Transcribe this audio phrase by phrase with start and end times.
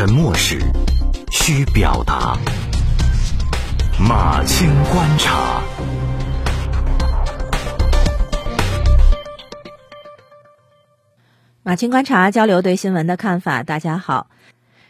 [0.00, 0.58] 沉默时
[1.30, 2.34] 需表达。
[3.98, 5.62] 马青观察，
[11.62, 13.62] 马青观察交流对新闻的看法。
[13.62, 14.30] 大家好，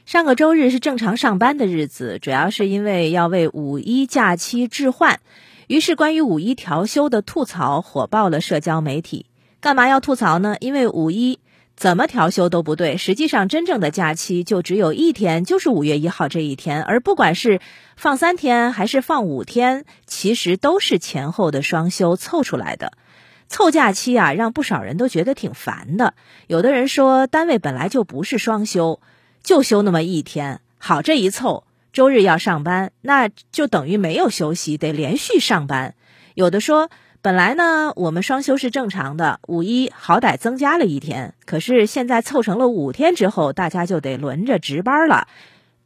[0.06, 5.18] 上个周日是正常上班的日子，主要是因为要为五一假期置换，
[5.66, 9.26] 于是关于五一调休的吐槽火爆了社交媒体。
[9.60, 10.54] 干嘛要吐槽呢？
[10.60, 11.40] 因为五一
[11.80, 16.82] 怎么调休都不对，实际上真正的假期就只有一天，就是五月一号这一天。
[16.82, 17.58] 而不管是
[17.96, 22.92] 放三天还是放五天，其实都是前后的双休凑出来的。
[23.48, 26.12] 凑假期啊，让不少人都觉得挺烦的。
[26.48, 29.00] 有的人说，单位本来就不是双休，
[29.42, 35.94] 就休那么一天，好这一凑，周日要上班，那就等于没有休息，得连续上班。
[36.34, 36.90] 有的说。
[37.22, 45.28] 本来呢，我们双休是正常的，五一好歹增加了一天，可是现在凑成了五天之后，大家就得轮着值班了。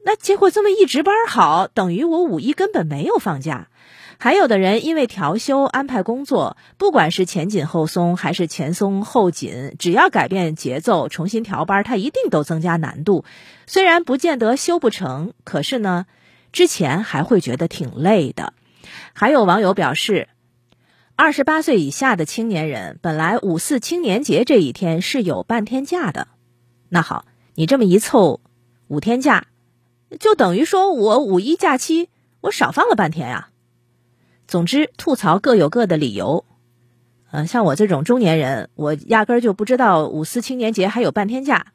[0.04, 3.66] 那结果这么一值班好，等于我五一根本没有放假。
[4.16, 13.24] 还有的人因为调休安排工作，不管是前紧后松还是前松后紧，只要改变节奏重新调班，他一定都增加难度。
[13.66, 16.06] 虽然不见得休不成，可是呢，
[16.52, 18.52] 之前还会觉得挺累的。
[19.14, 20.28] 还有网友表示。
[21.16, 26.26] 二十八岁以下的青年人，本来五四青年节这一天是有半天假的。
[26.88, 28.40] 那好，你这么一凑，
[28.88, 29.46] 五天假，
[30.18, 32.08] 就等于说我五一假期
[32.40, 33.50] 我少放了半天呀。
[34.48, 36.44] 总之，吐槽各有各的理由。
[37.30, 41.66] 嗯，像我这种中年人，我压根儿就不知道五四青年节还有半天假。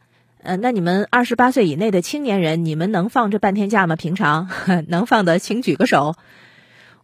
[0.44, 3.96] 嗯，那你们二十八岁以内的青年人，你们能放这半天假吗？
[3.96, 4.50] 平常
[4.90, 6.16] 能放的，请举个手。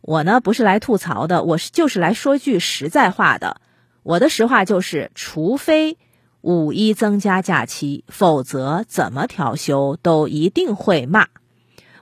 [0.07, 3.59] 我呢不是来吐槽的，我是就是来说句实在话的。
[4.03, 5.97] 我的实话就是，除非
[6.41, 11.25] 五一增加假期，否则怎么调休都一定会骂。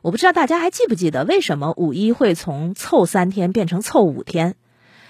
[0.01, 4.55] 我不知道大家还记不记得，为什么五一会从凑三天变成凑五天？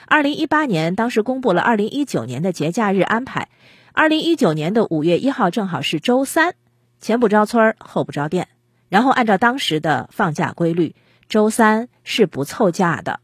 [0.06, 3.50] 二零一八年当时公布了二零一九年的节假日安排，
[3.92, 6.54] 二零一九年的五月一号正好是周三，
[7.02, 8.50] 前不着村后不着店，
[8.88, 10.94] 然后按照当时的放假规律。
[11.34, 13.20] 周三是不凑假的，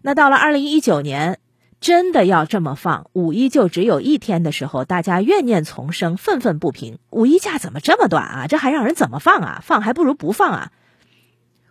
[0.00, 1.38] 那到了二零一九年，
[1.82, 6.98] 真的要这么放，五一就只有一天的时候，大家怨念丛生，愤愤不平。
[7.10, 8.46] 五一假怎么这么短啊？
[8.46, 9.60] 这还让人怎么放啊？
[9.62, 10.72] 放还不如不放啊！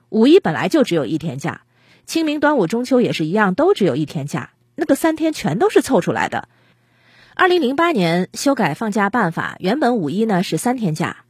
[0.09, 1.63] 五一本来就只有一天假，
[2.05, 6.47] 清明、端午、中秋也是一样，都只有一天假，那个三天全都是凑出来的。
[7.33, 11.25] 二零零八年修改放假办法，原本五一呢是三天假。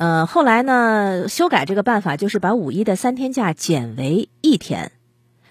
[0.00, 4.92] 呃，后来呢，修改这个办法就是把五一的三天假减为一天，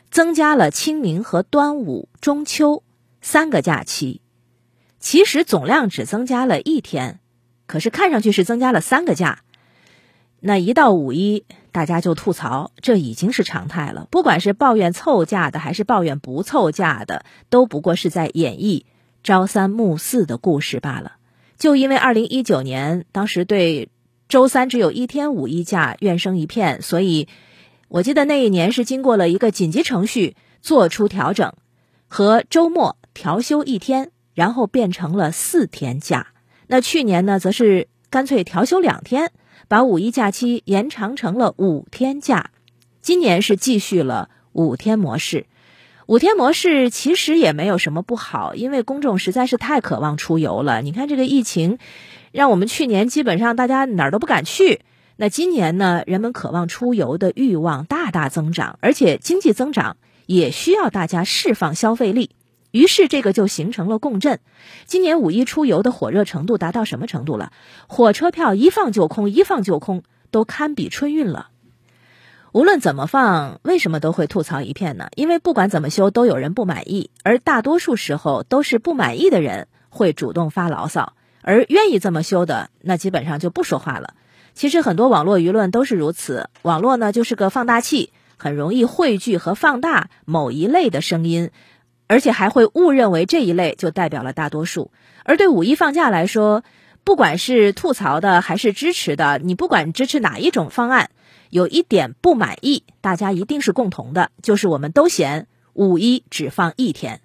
[0.09, 2.81] 增加了清明和端午、中秋
[3.21, 4.21] 三个假期。
[4.99, 7.19] 其实总量只增加了一天，
[7.67, 9.43] 可是看上去是增加了三个假。
[10.39, 14.07] 那一到五一，大家就吐槽，这已经是常态了。
[14.09, 18.85] 不管是抱怨凑假的，还是抱怨不凑假的，都不过是在演绎
[19.23, 21.17] 朝三暮四的故事罢了。
[21.59, 23.91] 就因为二零一九年当时对。
[24.29, 26.83] 周三只有一天五一假，怨声一片。
[26.83, 27.27] 所以，
[27.87, 31.55] 我记得那一年是经过了一个紧急程序做出调整，
[32.07, 36.27] 和周末调休一天，然后变成了四天假。
[36.67, 39.31] 那去年呢，则是干脆调休两天，
[39.67, 42.51] 把五一假期延长成了五天假。
[43.01, 45.47] 今年是继续了五天模式。
[46.09, 50.81] 五天模式其实也没有什么不好，因为公众实在是太渴望出游了。
[50.81, 51.77] 你看这个疫情。
[52.31, 54.81] 让我们去年基本上大家哪儿都不敢去，
[55.17, 59.97] 那今年呢，人们渴望出游的欲望大大增长，而且经济增长
[60.27, 62.31] 也需要大家释放消费力，
[62.69, 64.39] 于是这个就形成了共振。
[64.85, 67.51] 今年五一出游的火热程度达到什么程度了？
[67.87, 71.49] 火车票一放就空，一放就空，都堪比春运了。
[72.51, 75.09] 无论怎么放，为什么都会吐槽一片呢？
[75.15, 81.13] 因为不管怎么修，都有人不满意，而大多数时候都是不满意的人会主动发牢骚。
[81.41, 84.15] 而愿意这么修的，那基本上就不说话了。
[84.53, 91.51] 其实很多网络舆论都是如此，网络呢就是个放大器，很容易汇聚和放大某一类的声音，
[92.07, 94.91] 而且还会误认为这一类就代表了大多数。
[95.23, 96.63] 而对五一放假来说，
[97.09, 101.09] 不管是吐槽的还是支持的，你不管支持哪一种方案，
[101.49, 107.19] 有一点不满意，大家一定是共同的，就是我们都嫌五一只放一天。